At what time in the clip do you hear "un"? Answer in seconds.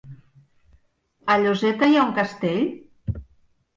2.09-2.17